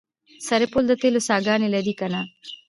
سرپل 0.47 0.83
د 0.87 0.93
تیلو 1.01 1.19
څاګانې 1.29 1.67
لري 1.75 1.93
که 1.99 2.07
نه؟ 2.13 2.21